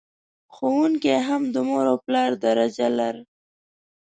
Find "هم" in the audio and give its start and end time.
1.27-1.41